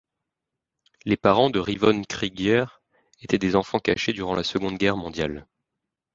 Les 1.05 1.15
parents 1.15 1.51
de 1.51 1.59
Rivon 1.59 2.01
Krygier 2.03 2.63
étaient 3.21 3.37
des 3.37 3.55
enfants 3.55 3.77
cachés 3.77 4.13
durant 4.13 4.33
la 4.33 4.43
Seconde 4.43 4.79
Guerre 4.79 4.97
mondiale. 4.97 5.45